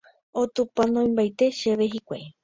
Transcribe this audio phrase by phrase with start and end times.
[0.41, 2.25] Otupanoimbaite chéve hikuái.